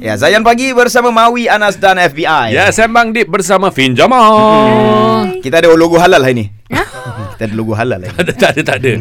Ya, 0.00 0.16
Zayan 0.16 0.40
Pagi 0.40 0.72
bersama 0.72 1.12
Mawi, 1.12 1.44
Anas 1.44 1.76
dan 1.76 2.00
FBI. 2.00 2.48
Ya, 2.50 2.72
Sembang 2.72 3.12
Deep 3.12 3.28
bersama 3.28 3.68
Fin 3.68 3.92
Jamal. 3.92 5.36
Kita 5.38 5.60
ada 5.60 5.68
logo 5.70 6.00
halal 6.00 6.16
hari 6.18 6.32
ni. 6.34 6.46
Kita 7.36 7.44
ada 7.44 7.52
logo 7.52 7.76
halal 7.76 8.00
hari. 8.00 8.08
tak 8.10 8.24
ada, 8.24 8.32
tak 8.32 8.50
ada, 8.50 8.60
tak 8.64 8.76
ada. 8.80 8.92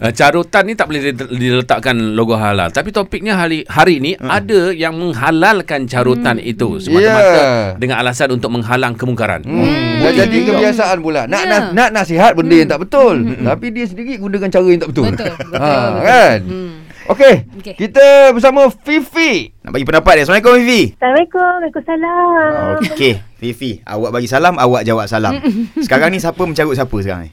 Uh, 0.00 0.12
Carutan 0.12 0.62
ni 0.64 0.72
tak 0.72 0.88
boleh 0.88 1.00
di- 1.06 1.36
diletakkan 1.36 2.16
logo 2.16 2.32
halal. 2.32 2.72
Tapi 2.72 2.88
topiknya 2.90 3.36
hari 3.36 3.68
hari 3.68 4.00
ni 4.00 4.16
Hmm. 4.16 4.32
ada 4.32 4.72
yang 4.72 4.96
menghalalkan 4.96 5.84
carutan 5.84 6.36
itu 6.38 6.80
semata-mata 6.80 7.36
Ya. 7.36 7.48
dengan 7.76 8.00
alasan 8.00 8.32
untuk 8.32 8.48
menghalang 8.50 8.96
kemungkaran. 8.96 9.44
Hmm. 9.44 10.00
Dah 10.00 10.12
jadi 10.14 10.38
kebiasaan 10.46 10.96
pula. 10.98 11.28
Nak 11.28 11.42
Ya. 11.42 11.50
nas, 11.50 11.62
nak 11.72 11.88
nasihat 11.92 12.32
benda 12.32 12.56
yang 12.56 12.68
tak 12.70 12.80
betul. 12.80 13.20
Tapi 13.36 13.68
dia 13.68 13.84
sendiri 13.84 14.16
gunakan 14.16 14.48
cara 14.48 14.64
yang 14.64 14.80
tak 14.80 14.90
betul. 14.90 15.04
Betul, 15.06 15.28
betul, 15.28 15.60
Ha, 15.60 15.68
betul. 15.68 15.92
kan? 16.00 16.38
Hmm. 16.40 16.72
Okey. 17.06 17.34
Okey. 17.56 17.74
Kita 17.76 18.30
bersama 18.30 18.68
Fifi. 18.68 19.50
Nak 19.60 19.70
bagi 19.70 19.82
pendapat 19.82 20.12
dia. 20.12 20.20
Assalamualaikum 20.24 20.52
Fifi. 20.58 20.80
Assalamualaikum. 20.92 21.48
Waalaikumsalam. 21.56 22.74
Okey, 22.84 23.12
Fifi, 23.36 23.70
awak 23.84 24.10
bagi 24.10 24.26
salam, 24.26 24.54
awak 24.56 24.82
jawab 24.82 25.04
salam. 25.06 25.36
Sekarang 25.84 26.08
ni 26.08 26.16
siapa 26.16 26.38
mencarut 26.38 26.72
siapa 26.72 26.94
sekarang 26.96 27.22
ni? 27.24 27.30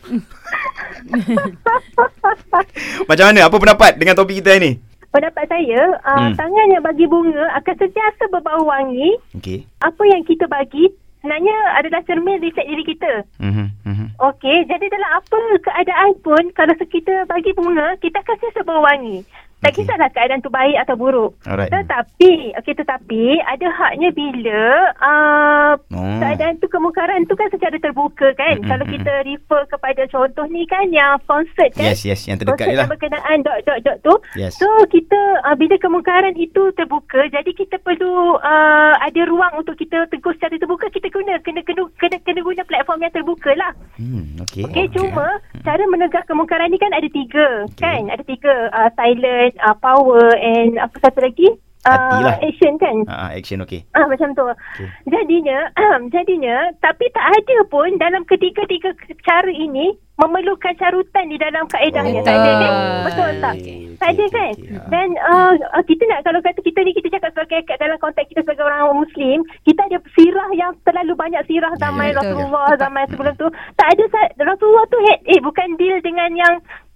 Macam 3.04 3.23
mana? 3.26 3.40
Apa 3.44 3.55
pendapat 3.58 3.91
dengan 3.95 4.14
topik 4.14 4.40
kita 4.40 4.58
ni? 4.58 4.78
Pendapat 5.09 5.45
saya, 5.45 5.81
uh, 6.02 6.16
Hmm. 6.23 6.34
tangan 6.34 6.66
yang 6.70 6.81
bagi 6.81 7.05
bunga 7.05 7.44
akan 7.55 7.73
sentiasa 7.76 8.23
berbau 8.30 8.64
wangi. 8.64 9.14
Okey. 9.36 9.64
Apa 9.80 10.02
yang 10.08 10.23
kita 10.23 10.48
bagi 10.48 10.90
sebenarnya 11.20 11.53
adalah 11.78 12.00
cermin 12.03 12.40
reflect 12.40 12.66
diri 12.66 12.84
kita. 12.84 13.12
Mhm. 13.38 13.66
Mhm. 13.86 14.05
Okey, 14.20 14.66
jadi 14.66 14.84
dalam 14.84 15.09
apa 15.14 15.38
keadaan 15.62 16.09
pun 16.20 16.42
kalau 16.52 16.73
kita 16.81 17.23
bagi 17.26 17.52
bunga, 17.53 17.94
kita 18.00 18.17
akan 18.17 18.34
sentiasa 18.34 18.59
berbau 18.59 18.81
wangi. 18.81 19.22
Tak 19.63 19.72
Okey. 19.72 19.88
kisahlah 19.88 20.09
keadaan 20.12 20.44
tu 20.44 20.52
baik 20.52 20.76
atau 20.84 20.99
buruk. 20.99 21.31
Alright. 21.48 21.72
Tetapi, 21.72 22.52
okey 22.59 22.76
tetapi 22.76 23.23
ada 23.48 23.67
haknya 23.72 24.12
bila 24.12 24.63
uh, 24.99 25.73
Oh. 25.94 26.20
keadaan 26.20 26.59
tu 26.59 26.67
kemungkaran 26.67 27.23
tu 27.31 27.33
kan 27.39 27.47
secara 27.47 27.80
terbuka 27.80 28.36
kan. 28.36 28.59
Mm, 28.59 28.64
mm, 28.66 28.70
Kalau 28.70 28.86
kita 28.92 29.14
refer 29.23 29.61
kepada 29.72 30.02
contoh 30.11 30.45
ni 30.52 30.67
kan 30.67 30.92
yang 30.92 31.16
concert 31.23 31.72
kan. 31.80 31.95
Yes, 31.95 32.03
yes, 32.03 32.28
yang 32.28 32.36
terdekat 32.36 32.67
ni 32.67 32.75
lah. 32.75 32.92
berkenaan 32.92 33.39
dot 33.42 33.64
dot 33.64 33.80
dot 33.88 33.97
tu. 34.03 34.14
Yes. 34.36 34.59
So 34.59 34.67
kita 34.92 35.17
uh, 35.47 35.55
bila 35.55 35.80
kemungkaran 35.80 36.36
itu 36.36 36.75
terbuka, 36.75 37.23
jadi 37.31 37.52
kita 37.55 37.80
perlu 37.81 38.36
uh, 38.38 38.94
ada 39.00 39.22
ruang 39.25 39.64
untuk 39.64 39.80
kita 39.80 40.11
tegur 40.11 40.36
secara 40.36 40.59
terbuka. 40.59 40.92
Kita 40.92 41.08
guna 41.08 41.39
kena 41.39 41.64
kena 41.64 41.88
kena, 41.95 42.17
kena 42.22 42.39
guna 42.44 42.61
platform 42.67 43.00
yang 43.00 43.14
terbuka 43.16 43.52
lah. 43.55 43.72
Hmm, 43.95 44.36
okey. 44.44 44.67
Okay, 44.67 44.86
okay. 44.89 44.98
cuma 44.98 45.39
cara 45.64 45.83
menegak 45.88 46.27
kemungkaran 46.27 46.67
ni 46.67 46.81
kan 46.81 46.92
ada 46.92 47.08
tiga, 47.08 47.64
okay. 47.70 47.80
kan? 47.80 48.02
Ada 48.11 48.23
tiga, 48.27 48.53
uh, 48.73 48.89
silent, 48.98 49.53
uh, 49.62 49.76
power 49.78 50.34
and 50.40 50.82
apa 50.82 50.96
satu 51.04 51.22
lagi? 51.22 51.50
Uh, 51.84 52.32
action 52.40 52.80
kan? 52.80 53.04
Ah, 53.12 53.36
action 53.36 53.60
okey. 53.60 53.84
Ah 53.92 54.08
macam 54.08 54.32
tu. 54.32 54.48
Okay. 54.48 54.88
Jadinya, 55.04 55.68
jadinya 56.16 56.72
tapi 56.80 57.12
tak 57.12 57.28
ada 57.28 57.58
pun 57.68 58.00
dalam 58.00 58.23
ketiga-tiga 58.23 58.95
cara 59.28 59.52
ini 59.52 59.92
memerlukan 60.16 60.78
carutan 60.78 61.26
di 61.28 61.36
dalam 61.36 61.66
kaedahnya. 61.68 62.22
Oh. 62.22 62.26
Tak 62.26 62.36
ada 62.40 62.52
kan? 62.56 62.73
Betul 63.04 63.32
tak? 63.42 63.56
Tak 64.00 64.10
ada 64.14 64.26
kan? 64.30 64.54
ah. 64.80 64.88
Dan 64.94 65.08
uh, 65.18 65.54
uh, 65.73 65.84
kita 65.84 66.04
nak 66.08 66.22
kalau 66.23 66.40
kata 66.40 66.60
kita 66.62 66.80
ni 66.86 66.95
kita 66.95 67.08
cakap 67.20 67.36
sebagai 67.36 67.60
kat 67.66 67.78
dalam 67.82 67.98
konteks 67.98 68.30
kita 68.30 68.45
sebagai 68.45 68.64
orang 68.64 68.94
Muslim, 68.94 69.44
kita 69.66 69.82
ada 69.84 69.98
sirah 70.14 70.50
yang 70.56 70.72
terlalu 70.88 71.14
banyak 71.17 71.44
sirah 71.50 71.72
Ya, 71.73 71.90
zaman 71.90 72.06
ya, 72.06 72.14
betul. 72.14 72.22
Rasulullah, 72.22 72.70
zaman 72.78 73.04
sebelum 73.10 73.34
tu. 73.36 73.48
Tak 73.76 73.88
ada 73.92 74.04
Rasulullah 74.40 74.86
tu 74.88 75.00
head 75.04 75.20
eh 75.26 75.40
bukan 75.42 75.67
deal 75.76 75.98
dengan 76.06 76.30
yang 76.38 76.56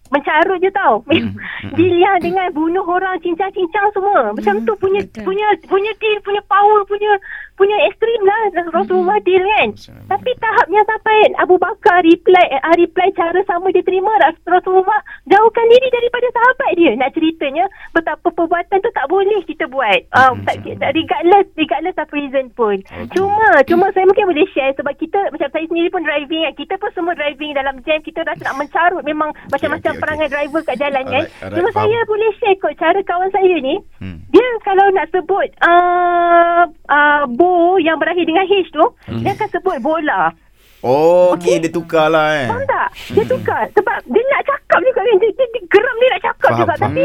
mencarut 0.10 0.58
je 0.62 0.72
tau. 0.72 1.04
Hmm, 1.08 1.34
deal 1.78 1.98
yang 1.98 2.18
dengan 2.22 2.48
bunuh 2.54 2.84
orang 2.86 3.20
cincang-cincang 3.22 3.88
semua. 3.92 4.32
Macam 4.34 4.64
tu 4.64 4.74
punya 4.80 5.02
betul. 5.04 5.24
punya 5.28 5.48
punya 5.68 5.92
deal, 6.00 6.18
punya 6.24 6.42
power, 6.48 6.82
punya 6.88 7.12
punya 7.58 7.74
ekstrim 7.90 8.22
lah 8.22 8.42
Rasulullah 8.70 9.18
deal 9.26 9.42
kan. 9.42 9.74
Tapi 10.14 10.30
tahapnya 10.38 10.82
sampai 10.86 11.18
Abu 11.42 11.58
Bakar 11.58 12.06
reply 12.06 12.46
uh, 12.54 12.76
reply 12.78 13.10
cara 13.18 13.42
sama 13.50 13.74
dia 13.74 13.82
terima 13.82 14.14
Ras- 14.22 14.46
Rasulullah 14.46 15.02
jauhkan 15.26 15.66
diri 15.66 15.90
daripada 15.90 16.28
sahabat 16.38 16.72
dia. 16.78 16.92
Nak 16.94 17.18
ceritanya 17.18 17.66
betapa 17.98 18.30
perbuatan 18.30 18.78
tu 18.78 18.92
tak 18.94 19.10
boleh 19.10 19.42
kita 19.50 19.66
buat. 19.74 20.00
Uh, 20.14 20.38
tak, 20.46 20.62
tak, 20.78 20.94
regardless 20.94 21.50
regardless 21.58 21.98
of 21.98 22.08
reason 22.14 22.46
pun. 22.54 22.78
Cuma 23.18 23.66
cuma 23.66 23.90
saya 23.92 24.06
mungkin 24.06 24.30
boleh 24.30 24.46
share 24.54 24.78
sebab 24.78 24.94
kita 25.02 25.34
macam 25.34 25.50
saya 25.50 25.66
sendiri 25.66 25.90
pun 25.90 26.06
driving 26.06 26.46
kan. 26.46 26.54
Kita 26.54 26.74
pun 26.78 26.94
semua 26.94 27.18
driving 27.18 27.58
dalam 27.58 27.82
jam 27.90 27.98
kita 28.06 28.22
rasa 28.22 28.54
nak 28.54 28.62
mencarut 28.62 29.02
memang 29.02 29.34
macam-macam 29.50 29.97
perangai 30.00 30.28
driver 30.28 30.62
kat 30.64 30.78
jalan 30.78 31.04
kan. 31.04 31.24
Alright, 31.28 31.54
Cuma 31.54 31.70
faham. 31.70 31.80
saya 31.84 32.00
boleh 32.04 32.30
share 32.38 32.58
kot 32.58 32.74
cara 32.76 33.00
kawan 33.02 33.30
saya 33.30 33.56
ni. 33.58 33.76
Hmm. 33.98 34.18
Dia 34.28 34.48
kalau 34.62 34.86
nak 34.90 35.08
sebut 35.10 35.48
uh, 35.62 36.62
uh, 36.88 37.22
bo 37.30 37.52
yang 37.78 37.96
berakhir 37.96 38.24
dengan 38.24 38.44
H 38.44 38.54
tu, 38.68 38.86
Hmm. 39.06 39.22
dia 39.22 39.34
akan 39.34 39.50
sebut 39.50 39.78
bola. 39.80 40.32
Oh, 40.80 41.34
okey, 41.34 41.58
dia 41.58 41.68
tukar 41.68 42.06
lah 42.06 42.38
eh. 42.38 42.46
Faham 42.46 42.62
tak? 42.64 42.88
Dia 43.10 43.26
tukar. 43.26 43.66
Sebab 43.68 43.98
dia 44.06 44.24
nak 44.24 44.42
cakap 44.46 44.80
juga 44.80 45.00
kan. 45.00 45.16
Dia, 45.18 45.30
dia, 45.32 45.46
dia 45.50 45.62
geram 45.68 45.96
dia 45.96 46.08
nak 46.08 46.22
cakap 46.22 46.38
Faham, 46.46 46.60
juga. 46.60 46.74
faham. 46.76 46.94
Tapi 46.94 47.02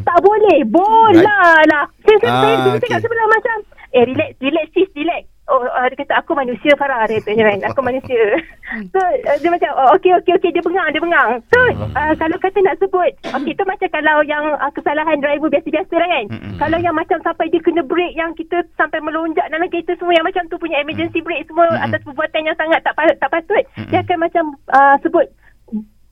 tak 0.00 0.18
boleh. 0.22 0.58
Bola 0.64 1.40
lah. 1.66 1.84
Saya, 2.00 2.16
saya, 2.16 2.30
Ah, 2.30 2.40
saya, 2.40 2.54
saya 2.54 2.78
cakap 2.78 2.90
okey. 2.92 3.02
sebelah 3.02 3.26
macam, 3.28 3.56
eh 3.90 4.04
relax, 4.06 4.30
relax 4.38 4.66
sis, 4.70 4.88
relax. 4.94 5.22
Oh, 5.44 5.60
uh, 5.60 5.86
dia 5.92 6.00
kata, 6.00 6.24
aku 6.24 6.32
manusia 6.32 6.72
Farah. 6.80 7.04
Dia 7.04 7.20
kata, 7.20 7.36
kan? 7.36 7.60
Aku 7.68 7.84
manusia. 7.88 8.40
so, 8.88 8.96
uh, 8.96 9.36
dia 9.36 9.50
macam, 9.52 9.70
oh, 9.76 9.92
okey, 10.00 10.16
okey, 10.24 10.32
okey. 10.40 10.50
Dia 10.56 10.64
bengang, 10.64 10.88
dia 10.88 11.04
bengang. 11.04 11.30
So, 11.52 11.60
uh, 11.92 12.12
kalau 12.16 12.36
kata 12.40 12.58
nak 12.64 12.80
sebut, 12.80 13.12
okey, 13.28 13.52
tu 13.52 13.64
macam 13.68 13.88
kalau 13.92 14.24
yang 14.24 14.56
uh, 14.56 14.72
kesalahan 14.72 15.20
driver 15.20 15.52
biasa-biasa 15.52 15.94
lah 16.00 16.08
kan. 16.08 16.24
Mm-mm. 16.32 16.56
Kalau 16.56 16.78
yang 16.80 16.96
macam 16.96 17.20
sampai 17.20 17.52
dia 17.52 17.60
kena 17.60 17.84
break, 17.84 18.16
yang 18.16 18.32
kita 18.32 18.64
sampai 18.80 19.04
melonjak 19.04 19.44
dalam 19.52 19.68
kereta 19.68 19.92
semua, 20.00 20.16
yang 20.16 20.24
macam 20.24 20.48
tu 20.48 20.56
punya 20.56 20.80
emergency 20.80 21.20
break 21.20 21.44
semua 21.44 21.68
Mm-mm. 21.68 21.84
atas 21.92 22.00
perbuatan 22.08 22.48
yang 22.48 22.56
sangat 22.56 22.80
tak, 22.80 22.96
tak 22.96 23.28
patut, 23.28 23.64
dia 23.92 24.00
akan 24.00 24.18
macam 24.24 24.44
uh, 24.72 24.96
sebut 25.04 25.28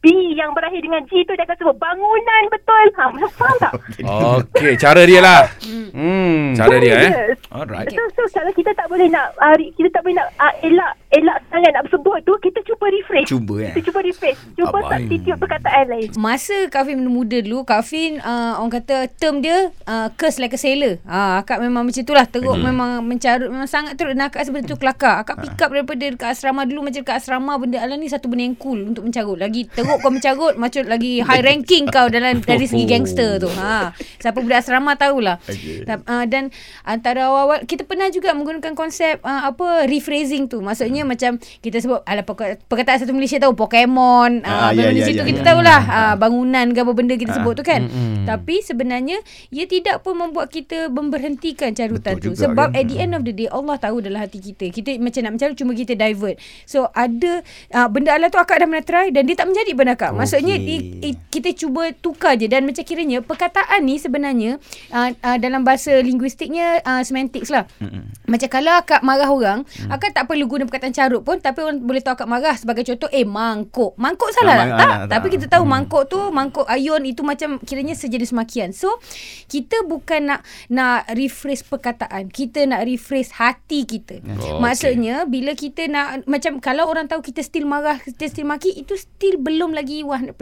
B 0.03 0.35
yang 0.35 0.51
berakhir 0.51 0.83
dengan 0.83 1.07
G 1.07 1.23
tu 1.23 1.33
dia 1.39 1.47
akan 1.47 1.57
sebut 1.63 1.77
bangunan 1.79 2.43
betul. 2.51 2.87
Ha, 2.99 3.03
macam 3.15 3.31
faham 3.39 3.57
tak? 3.63 3.73
Okey, 4.43 4.75
cara 4.75 5.03
dia 5.07 5.21
lah. 5.23 5.47
Hmm. 5.95 6.59
Cara 6.59 6.77
dia 6.83 6.95
eh. 7.07 7.11
Alright. 7.55 7.95
So, 7.95 8.03
so 8.19 8.23
kalau 8.35 8.51
kita 8.51 8.75
tak 8.75 8.91
boleh 8.91 9.07
nak 9.07 9.31
uh, 9.39 9.55
kita 9.55 9.89
tak 9.95 10.03
boleh 10.03 10.19
nak 10.19 10.29
uh, 10.43 10.55
elak 10.67 10.93
elak 11.15 11.39
sangat 11.55 11.71
nak 11.71 11.87
sebut 11.93 12.25
tu 12.25 12.33
kita 12.41 12.65
cuba 12.65 12.89
refresh. 12.89 13.29
Cuba 13.29 13.55
eh. 13.61 13.73
Kita 13.77 13.93
cuba 13.93 14.01
refresh. 14.01 14.39
Cuba 14.57 14.79
substitute 14.81 15.37
perkataan 15.37 15.85
lain. 15.93 16.09
Masa 16.17 16.57
Kak 16.73 16.89
Fin 16.89 17.05
muda 17.05 17.39
dulu, 17.45 17.69
Kak 17.69 17.85
Fin 17.85 18.17
uh, 18.19 18.57
orang 18.57 18.81
kata 18.81 19.13
term 19.21 19.45
dia 19.45 19.69
uh, 19.85 20.09
curse 20.17 20.41
like 20.41 20.57
a 20.57 20.61
sailor. 20.61 20.97
Ah, 21.05 21.45
akak 21.45 21.61
memang 21.61 21.85
macam 21.85 22.01
itulah. 22.01 22.25
Teruk 22.25 22.57
Hmm. 22.57 22.73
memang 22.73 22.91
mencarut 23.05 23.49
memang 23.53 23.69
sangat 23.69 24.01
teruk 24.01 24.17
dan 24.17 24.33
akak 24.33 24.49
sebenarnya 24.49 24.73
tu 24.73 24.79
kelakar. 24.81 25.21
Akak 25.21 25.37
pick 25.43 25.59
up 25.61 25.69
daripada 25.69 26.05
dekat 26.09 26.29
asrama 26.33 26.65
dulu 26.65 26.89
macam 26.89 27.01
dekat 27.05 27.17
asrama 27.21 27.53
benda 27.59 27.79
ala 27.83 27.95
ni 27.99 28.09
satu 28.09 28.31
benda 28.31 28.49
yang 28.49 28.57
cool 28.57 28.81
untuk 28.89 29.05
mencarut. 29.05 29.37
Lagi 29.37 29.69
teruk 29.69 29.99
kau 30.01 30.09
mencarut 30.09 30.55
macam 30.57 30.83
lagi 30.89 31.21
high 31.21 31.45
ranking 31.45 31.85
kau 31.91 32.07
dalam 32.09 32.41
dari 32.41 32.65
segi 32.65 32.87
gangster 32.87 33.37
tu. 33.37 33.51
Ha. 33.53 33.93
Siapa 34.23 34.39
budak 34.39 34.63
asrama 34.63 34.97
tahulah. 34.97 35.37
Okay. 35.45 35.85
Uh, 35.85 36.25
dan 36.31 36.49
antara 36.87 37.29
awal-awal 37.29 37.67
kita 37.67 37.83
pernah 37.83 38.07
juga 38.09 38.31
menggunakan 38.33 38.73
konsep 38.73 39.19
uh, 39.27 39.51
apa 39.51 39.91
rephrasing 39.91 40.47
tu. 40.47 40.63
Maksudnya 40.63 41.03
macam 41.03 41.37
kita 41.59 41.82
sebut 41.83 42.01
ala 42.03 42.23
perka- 42.23 42.57
perkataan 42.63 42.99
satu 42.99 43.11
Malaysia 43.11 43.37
tahu 43.37 43.53
Pokemon, 43.53 44.41
Ah, 44.43 44.69
uh, 44.69 44.71
benda 44.71 44.95
ya, 44.95 45.05
situ 45.05 45.19
ya, 45.19 45.27
kita 45.27 45.41
ya. 45.41 45.47
tahulah 45.49 45.81
uh, 45.83 46.15
bangunan 46.15 46.67
ke 46.69 46.79
apa 46.79 46.93
benda 46.93 47.15
kita 47.15 47.31
Ah, 47.31 47.37
sebut 47.37 47.55
tu 47.55 47.63
kan. 47.63 47.83
mm-mm. 47.83 48.23
Tapi 48.23 48.61
sebenarnya 48.61 49.19
ia 49.49 49.65
tidak 49.67 50.01
pun 50.01 50.15
membuat 50.15 50.49
kita 50.49 50.87
memberhentikan 50.87 51.73
carutan 51.73 52.15
Betul 52.15 52.23
tu 52.23 52.29
juga 52.33 52.43
sebab 52.47 52.69
kan. 52.69 52.79
at 52.79 52.85
the 52.85 52.97
end 52.97 53.13
of 53.13 53.23
the 53.23 53.33
day 53.33 53.47
Allah 53.47 53.77
tahu 53.77 53.99
dalam 53.99 54.19
hati 54.19 54.39
kita. 54.39 54.69
Kita 54.69 54.95
macam 54.97 55.21
nak 55.21 55.33
mencarut 55.33 55.57
cuma 55.57 55.73
kita 55.73 55.93
divert. 55.93 56.37
So 56.65 56.89
ada 56.91 57.43
uh, 57.71 57.89
benda 57.89 58.13
ala 58.13 58.27
tu 58.27 58.37
akak 58.37 58.57
dah 58.57 58.67
pernah 58.67 58.83
try 58.83 59.07
dan 59.09 59.25
dia 59.25 59.35
tak 59.35 59.47
menjadi 59.47 59.73
pun 59.73 59.89
akak. 59.89 60.11
Maksudnya 60.13 60.55
Okey. 60.55 60.67
di, 60.69 60.77
i, 61.01 61.11
kita 61.29 61.51
cuba 61.53 61.91
tukar 61.95 62.35
je 62.35 62.47
dan 62.47 62.63
macam 62.63 62.83
kiranya 62.83 63.21
perkataan 63.21 63.81
ni 63.81 63.97
sebenarnya 63.97 64.61
uh, 64.89 65.11
uh, 65.13 65.37
dalam 65.37 65.63
bahasa 65.63 65.95
linguistiknya 65.97 66.83
uh, 66.83 67.01
semantics 67.01 67.49
lah. 67.49 67.65
Mm-mm. 67.79 68.07
Macam 68.25 68.49
kalau 68.49 68.73
akak 68.75 69.01
marah 69.01 69.29
orang, 69.29 69.59
hmm. 69.63 69.89
akak 69.89 70.13
tak 70.13 70.25
perlu 70.25 70.45
guna 70.45 70.63
perkataan 70.63 70.93
carut 70.93 71.21
pun 71.21 71.37
tapi 71.37 71.61
orang 71.61 71.72
boleh 71.79 71.99
tahu 71.99 72.15
akak 72.15 72.27
marah 72.27 72.53
sebagai 72.53 72.85
contoh 72.85 73.09
eh 73.09 73.23
mangkuk. 73.23 73.97
Mangkuk 73.97 74.29
salah 74.31 74.53
Ah, 74.53 74.59
tak? 74.59 74.67
mang- 74.67 74.73
Tak. 74.73 74.85
ah, 74.85 74.97
tak. 74.99 75.09
Tapi 75.13 75.27
kita 75.31 75.47
tahu 75.49 75.65
mangkuk 75.65 76.03
tu 76.07 76.21
mangkuk 76.29 76.67
ayun 76.67 77.01
itu 77.03 77.23
macam 77.23 77.57
kiranya 77.59 77.93
sejenis 77.93 78.31
makian. 78.31 78.71
So 78.71 79.01
kita 79.47 79.83
bukan 79.83 80.27
nak 80.27 80.41
nak 80.69 81.09
rephrase 81.09 81.63
perkataan. 81.63 82.29
Kita 82.29 82.65
nak 82.65 82.83
rephrase 82.83 83.33
hati 83.33 83.85
kita. 83.85 84.21
Oh, 84.43 84.59
Maksudnya 84.59 85.25
bila 85.25 85.53
kita 85.53 85.87
nak 85.87 86.25
macam 86.25 86.59
kalau 86.59 86.85
orang 86.85 87.07
tahu 87.07 87.23
kita 87.23 87.41
still 87.41 87.65
marah, 87.65 87.97
kita 87.99 88.27
still 88.27 88.45
maki 88.45 88.75
itu 88.75 88.93
still 88.95 89.39
belum 89.39 89.71
lagi 89.71 90.03
100%. 90.03 90.35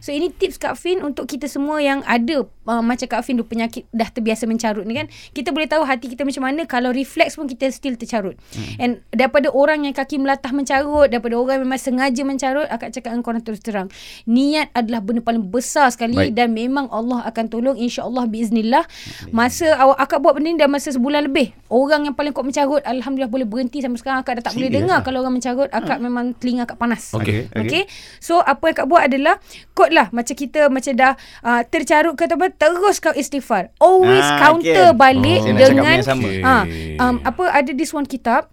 So 0.00 0.10
ini 0.10 0.30
tips 0.30 0.56
Kak 0.56 0.74
Fin 0.74 1.00
untuk 1.00 1.26
kita 1.26 1.46
semua 1.46 1.78
yang 1.78 2.00
ada 2.02 2.40
uh, 2.42 2.80
macam 2.80 3.06
Kak 3.06 3.20
Fin 3.20 3.34
tu 3.34 3.44
penyakit 3.44 3.84
dah 3.90 4.08
terbiasa 4.08 4.46
mencarut 4.46 4.82
ni 4.82 4.94
kan. 4.94 5.06
Kita 5.30 5.50
boleh 5.50 5.66
tahu 5.66 5.82
hati 5.82 6.08
kita 6.08 6.22
macam 6.22 6.42
mana 6.42 6.64
kalau 6.64 6.88
refleks 6.88 7.34
pun 7.34 7.44
kita 7.44 7.68
still 7.68 7.94
tercarut. 7.94 8.38
And 8.76 9.04
daripada 9.10 9.50
orang 9.50 9.84
yang 9.84 9.92
kaki 9.92 10.16
melatah 10.16 10.52
mencarut, 10.56 11.12
daripada 11.12 11.36
orang 11.36 11.60
memang 11.60 11.76
sengaja 11.76 12.22
mencarut, 12.24 12.64
akak 12.72 12.96
cakap 12.96 13.12
dengan 13.12 13.24
korang 13.24 13.42
terus 13.44 13.60
terang. 13.60 13.92
Niat 14.24 14.72
adalah 14.72 15.04
benda 15.04 15.20
paling 15.20 15.44
besar 15.44 15.92
sekali 15.92 16.16
Baik. 16.16 16.32
dan 16.32 16.56
memang 16.56 16.88
Allah 16.88 17.20
akan 17.28 17.44
tolong 17.52 17.76
insya-Allah 17.76 18.24
biiznillah. 18.24 18.88
Masa 19.30 19.76
awak 19.76 20.00
akak 20.00 20.18
buat 20.24 20.32
benda 20.38 20.46
ni 20.46 20.56
dah 20.56 20.70
masa 20.70 20.94
sebulan 20.94 21.26
lebih. 21.26 21.52
Orang 21.66 22.06
yang 22.06 22.14
paling 22.14 22.30
kuat 22.30 22.46
mencarut 22.46 22.82
alhamdulillah 22.86 23.28
boleh 23.28 23.46
berhenti 23.46 23.82
sampai 23.82 23.98
sekarang 23.98 24.22
akak 24.22 24.40
dah 24.40 24.44
tak 24.48 24.54
boleh 24.54 24.70
Serius 24.70 24.82
dengar 24.86 24.98
ah? 24.98 25.04
kalau 25.04 25.18
orang 25.26 25.34
mencarut 25.34 25.68
akak 25.74 25.98
memang 25.98 26.24
telinga 26.38 26.64
akak 26.64 26.78
panas. 26.78 27.10
Okey. 27.18 27.50
Okey. 27.50 27.66
Okay. 27.66 27.82
So 28.22 28.38
apa 28.38 28.62
yang 28.70 28.76
kau 28.78 28.86
buat 28.86 29.02
adalah 29.10 29.42
kod 29.74 29.90
lah 29.90 30.08
macam 30.14 30.34
kita 30.38 30.70
macam 30.70 30.92
dah 30.94 31.12
uh, 31.42 31.62
tercarut 31.66 32.14
ke 32.14 32.30
apa 32.30 32.46
terus 32.54 33.02
kau 33.02 33.12
istighfar. 33.12 33.74
Always 33.82 34.22
Ah, 34.26 34.38
counter 34.50 34.94
okay. 34.94 34.98
balik 34.98 35.40
Oh. 35.42 35.54
Dengan 35.56 35.98
yang 36.00 36.06
sama. 36.06 36.30
ha 36.42 36.56
um, 37.02 37.16
apa 37.22 37.44
ada 37.50 37.70
this 37.74 37.90
one 37.90 38.06
kitab 38.06 38.48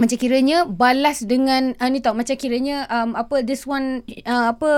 macam 0.00 0.16
kiranya 0.16 0.64
balas 0.64 1.20
dengan 1.20 1.76
uh, 1.76 1.88
ni 1.92 2.00
tau 2.00 2.16
macam 2.16 2.32
kiranya 2.34 2.88
um, 2.88 3.12
apa 3.12 3.44
this 3.44 3.68
one 3.68 4.00
uh, 4.24 4.56
apa 4.56 4.70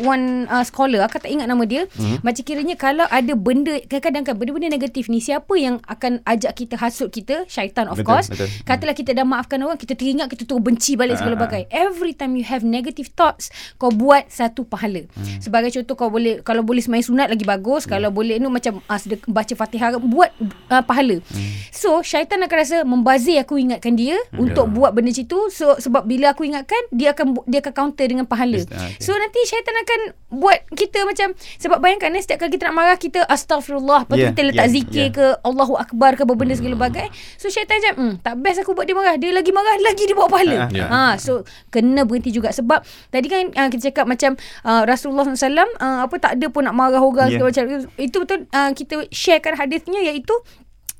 one 0.00 0.48
uh, 0.48 0.64
scholar 0.64 1.04
aku 1.04 1.20
tak 1.20 1.28
ingat 1.28 1.44
nama 1.44 1.60
dia 1.68 1.84
hmm. 1.84 2.24
macam 2.24 2.40
kiranya 2.40 2.74
kalau 2.80 3.04
ada 3.06 3.36
benda 3.36 3.76
kadang-kadang 3.84 4.24
kan 4.24 4.34
benda-benda 4.40 4.72
negatif 4.72 5.12
ni 5.12 5.20
siapa 5.20 5.52
yang 5.60 5.76
akan 5.84 6.24
ajak 6.24 6.56
kita 6.56 6.80
hasut 6.80 7.12
kita 7.12 7.44
syaitan 7.44 7.86
of 7.92 8.00
Betul, 8.00 8.08
course 8.08 8.28
betul. 8.32 8.48
katalah 8.64 8.96
kita 8.96 9.12
dah 9.12 9.28
maafkan 9.28 9.60
orang 9.60 9.76
kita 9.76 9.92
teringat 9.92 10.32
kita 10.32 10.48
terus 10.48 10.62
benci 10.64 10.96
balik 10.96 11.20
segala 11.20 11.36
Ah, 11.36 11.38
ah, 11.38 11.44
bagai 11.44 11.62
every 11.68 12.12
time 12.12 12.32
you 12.34 12.42
have 12.42 12.64
negative 12.64 13.12
thoughts 13.12 13.52
kau 13.76 13.92
buat 13.92 14.26
satu 14.32 14.64
pahala 14.64 15.04
hmm. 15.04 15.44
sebagai 15.44 15.68
contoh 15.76 15.94
kau 15.94 16.08
boleh 16.08 16.40
kalau 16.40 16.64
boleh 16.64 16.80
sembahyang 16.80 17.06
sunat 17.06 17.28
lagi 17.28 17.44
bagus 17.44 17.84
Hmm. 17.84 17.92
kalau 17.98 18.10
boleh 18.10 18.38
nu 18.38 18.48
macam 18.48 18.80
uh, 18.80 18.98
sedek, 18.98 19.26
baca 19.26 19.52
fatihah 19.52 19.98
buat 20.00 20.30
uh, 20.70 20.80
pahala 20.80 21.20
Hmm. 21.20 21.52
so 21.74 22.00
syaitan 22.00 22.40
akan 22.40 22.56
rasa 22.56 22.76
membazir 22.86 23.36
aku 23.42 23.60
ingatkan 23.60 23.98
dia 23.98 24.16
untuk 24.38 24.69
buat 24.70 24.90
benda 24.90 25.10
macam 25.10 25.26
tu 25.26 25.40
so 25.50 25.74
sebab 25.76 26.02
bila 26.04 26.30
aku 26.30 26.42
ingatkan 26.42 26.78
dia 26.90 27.10
akan 27.10 27.42
dia 27.44 27.58
akan 27.58 27.72
counter 27.72 28.06
dengan 28.06 28.24
pahala 28.24 28.56
Yes, 28.56 28.70
ah, 28.70 28.86
okay. 28.86 28.98
so 28.98 29.10
nanti 29.12 29.40
syaitan 29.44 29.74
akan 29.74 30.00
buat 30.30 30.58
kita 30.72 31.02
macam 31.02 31.28
sebab 31.56 31.78
bayangkan 31.78 32.14
eh, 32.14 32.22
setiap 32.22 32.38
kali 32.40 32.54
kita 32.54 32.70
nak 32.70 32.76
marah 32.76 32.94
kita 32.94 33.26
astagfirullah 33.26 34.06
lepas 34.06 34.16
Yeah, 34.16 34.30
kita 34.30 34.40
letak 34.46 34.66
yeah, 34.66 34.74
zikir 34.74 35.06
yeah. 35.08 35.10
ke 35.10 35.26
Allahu 35.42 35.74
akbar 35.74 36.14
ke 36.14 36.22
benda 36.24 36.54
segala 36.54 36.76
bagai 36.78 37.10
so 37.34 37.48
syaitan 37.48 37.78
macam 37.78 37.94
hmm, 37.96 38.12
tak 38.20 38.34
best 38.38 38.58
aku 38.60 38.72
buat 38.72 38.86
dia 38.86 38.94
marah 38.94 39.16
dia 39.16 39.30
lagi 39.30 39.50
marah 39.50 39.74
lagi 39.80 40.06
dia 40.06 40.14
bawa 40.14 40.28
pahala 40.28 40.56
Ah, 40.60 40.68
ya. 40.70 40.86
ha 40.86 41.02
so 41.16 41.42
kena 41.68 42.04
berhenti 42.04 42.30
juga 42.30 42.52
sebab 42.52 42.84
tadi 43.08 43.26
kan 43.26 43.50
uh, 43.50 43.68
kita 43.68 43.90
cakap 43.90 44.06
macam 44.06 44.36
uh, 44.62 44.82
Rasulullah 44.84 45.26
SAW 45.26 45.50
uh, 45.80 45.98
apa 46.04 46.14
tak 46.16 46.38
ada 46.38 46.46
pun 46.46 46.62
nak 46.62 46.76
marah 46.76 47.00
orang 47.00 47.32
Yeah. 47.32 47.42
macam 47.42 47.64
itu 47.96 48.16
betul 48.16 48.46
uh, 48.50 48.70
kita 48.70 49.06
sharekan 49.10 49.54
hadisnya 49.54 50.02
iaitu 50.02 50.34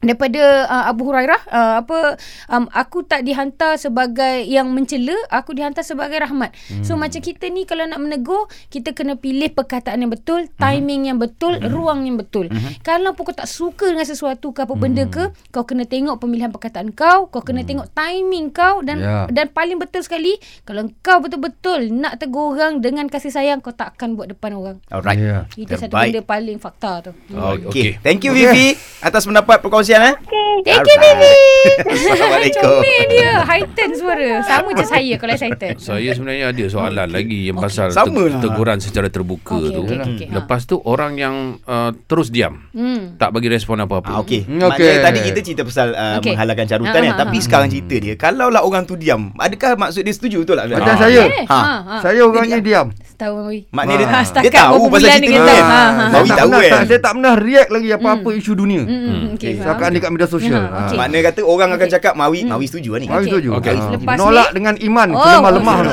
daripada 0.01 0.41
uh, 0.65 0.85
Abu 0.87 1.05
Hurairah 1.05 1.41
uh, 1.47 1.75
apa 1.79 2.17
um, 2.49 2.65
aku 2.71 3.05
tak 3.05 3.21
dihantar 3.21 3.77
sebagai 3.77 4.43
yang 4.43 4.69
mencela 4.69 5.13
aku 5.29 5.53
dihantar 5.53 5.85
sebagai 5.85 6.17
rahmat 6.17 6.57
hmm. 6.73 6.81
so 6.81 6.97
macam 6.97 7.21
kita 7.21 7.47
ni 7.47 7.63
kalau 7.63 7.85
nak 7.85 8.01
menegur 8.01 8.49
kita 8.67 8.91
kena 8.91 9.15
pilih 9.15 9.49
perkataan 9.51 10.01
yang 10.01 10.09
betul 10.09 10.49
timing 10.55 11.07
yang 11.07 11.19
betul 11.19 11.53
Hmm. 11.53 11.67
ruang 11.67 12.01
yang 12.03 12.17
betul 12.17 12.49
kalau 12.81 13.13
pun 13.13 13.27
kau 13.27 13.35
tak 13.35 13.45
suka 13.45 13.87
dengan 13.87 14.05
sesuatu 14.05 14.51
ke 14.51 14.63
apa 14.63 14.73
benda 14.73 15.03
Hmm. 15.03 15.11
ke 15.11 15.25
kau 15.51 15.65
kena 15.65 15.85
tengok 15.85 16.17
pemilihan 16.17 16.49
perkataan 16.49 16.91
kau 16.91 17.27
kau 17.27 17.43
kena 17.43 17.61
tengok 17.63 17.91
timing 17.91 18.49
kau 18.49 18.81
dan 18.81 18.97
Ya. 18.97 19.25
dan 19.29 19.49
paling 19.49 19.77
betul 19.77 20.01
sekali 20.01 20.37
kalau 20.63 20.87
kau 21.01 21.19
betul-betul 21.19 21.91
nak 21.91 22.17
tegur 22.17 22.55
orang 22.55 22.79
dengan 22.79 23.05
kasih 23.07 23.29
sayang 23.29 23.59
kau 23.59 23.71
tak 23.71 23.93
akan 23.95 24.15
buat 24.15 24.29
depan 24.29 24.55
orang 24.55 24.77
Alright. 24.89 25.19
Ya. 25.19 25.45
itu 25.55 25.69
satu 25.69 25.91
Terbaik. 25.91 26.09
benda 26.09 26.21
paling 26.23 26.57
fakta 26.57 26.93
tu 27.03 27.13
Okey. 27.29 27.67
Okey. 27.67 27.89
Thank 27.99 28.23
you 28.23 28.33
Vivi 28.33 28.73
atas 29.01 29.25
pendapat 29.25 29.59
perkongsian 29.59 29.90
eh. 29.93 30.15
Okay. 30.15 30.49
Thank 30.63 30.85
you, 30.85 30.99
baby. 30.99 31.33
Assalamualaikum. 31.81 32.61
Comel 32.77 33.03
dia. 33.09 33.33
Heighten 33.41 33.91
suara. 33.93 34.29
Sama 34.43 34.69
je 34.71 34.85
saya 34.85 35.15
kalau 35.17 35.33
excited. 35.33 35.75
Saya 35.79 36.11
sebenarnya 36.13 36.47
ada 36.51 36.65
soalan 36.67 37.09
lagi 37.09 37.49
yang 37.49 37.57
Okey. 37.57 37.65
pasal 37.65 37.89
Sama 37.91 38.21
te- 38.21 38.29
lah. 38.29 38.41
teguran 38.41 38.79
secara 38.79 39.09
terbuka 39.09 39.57
Okey, 39.57 39.71
tu. 39.71 39.81
okey, 39.83 39.97
okey, 39.97 40.13
okey. 40.17 40.29
Lepas 40.31 40.61
tu 40.65 40.77
orang 40.79 41.17
yang 41.17 41.35
uh, 41.65 41.91
terus 42.05 42.29
diam, 42.29 42.61
Hmm. 42.71 43.17
tak 43.17 43.33
bagi 43.33 43.49
respon 43.49 43.81
apa-apa. 43.81 44.11
Ah, 44.11 44.21
okey. 44.21 44.45
Hmm, 44.45 44.69
Okay. 44.71 44.85
okey. 44.91 45.01
tadi 45.01 45.19
kita 45.25 45.39
cerita 45.41 45.63
pasal 45.65 45.89
uh, 45.91 46.19
Okey. 46.19 46.31
menghalalkan 46.31 46.67
carutan 46.67 46.93
Ah, 46.93 47.03
kan. 47.03 47.11
ah, 47.11 47.19
Tapi 47.21 47.37
ah. 47.37 47.43
sekarang 47.43 47.69
cerita 47.69 47.97
dia, 47.97 48.15
kalaulah 48.15 48.61
orang 48.61 48.85
tu 48.85 48.95
diam, 48.95 49.33
adakah 49.35 49.75
maksud 49.77 50.03
dia 50.03 50.13
setuju 50.13 50.45
betul 50.45 50.57
tak? 50.57 50.69
Macam 50.71 50.93
Ah. 50.93 51.01
saya. 51.01 51.23
Eh, 51.25 51.45
Ha. 51.47 51.57
ha, 51.57 51.77
ha. 51.81 51.95
Saya 52.01 52.21
orangnya 52.23 52.61
diam. 52.61 52.87
Tahu 53.21 53.37
Mawi. 53.37 53.59
Maknanya 53.69 53.99
dia, 53.99 54.09
Ah. 54.09 54.25
dia 54.41 54.51
tahu 54.51 54.89
pasal 54.89 55.07
cerita 55.07 55.21
ni 55.21 55.27
kata. 55.29 55.45
kan. 55.45 55.61
Ha, 55.61 55.63
ha, 55.69 55.85
ha. 55.85 56.09
Mawi 56.09 56.27
tak 56.27 56.39
tahu 56.41 56.51
kan. 56.51 56.71
tak, 56.73 56.83
saya 56.89 56.99
tak 56.99 57.13
pernah 57.13 57.35
react 57.37 57.69
lagi 57.69 57.89
apa-apa 57.93 58.29
isu 58.33 58.53
dunia. 58.55 58.81
Hmm, 58.81 58.97
hmm, 58.97 59.35
okey, 59.37 59.51
faham. 59.53 59.65
Seakan 59.69 59.89
dekat 59.93 60.11
media 60.11 60.27
sosial. 60.27 60.59
Ha, 60.59 60.67
okey. 60.83 60.97
Makna 60.97 61.19
kata 61.23 61.41
orang 61.45 61.69
akan 61.71 61.89
cakap 61.91 62.13
Mawi, 62.15 62.39
Mawi 62.43 62.65
setuju 62.65 62.89
lah 62.91 62.97
ni. 62.97 63.07
Okey. 63.07 63.25
setuju. 63.29 63.49
Ha. 63.53 63.61
Menolak 64.01 64.47
ni- 64.47 64.53
dengan 64.57 64.75
iman, 64.81 65.09
Oh, 65.11 65.21
lemah-lemah 65.21 65.77
betul. 65.77 65.93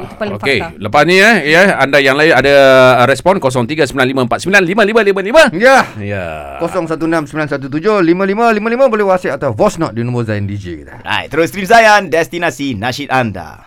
Itu 0.00 0.14
paling 0.16 0.32
Okey, 0.34 0.58
lepas 0.76 1.02
ni 1.04 1.16
eh 1.16 1.34
ya 1.46 1.60
anda 1.78 1.96
yang 1.96 2.14
lain 2.14 2.30
ada 2.32 2.52
respon 3.06 3.38
0395495555. 3.38 5.52
Ya. 5.54 5.84
Ya. 5.96 6.56
0169175555 6.58 8.88
boleh 8.88 9.04
WhatsApp 9.04 9.36
atau 9.36 9.50
voice 9.52 9.76
note 9.76 9.92
di 9.92 10.02
nombor 10.02 10.24
Zain 10.24 10.44
DJ 10.44 10.78
kita. 10.78 11.00
Right, 11.00 11.28
terus 11.28 11.48
stream 11.48 11.64
Zayan, 11.64 12.08
destinasi 12.08 12.74
nasyid 12.74 13.08
anda. 13.08 13.64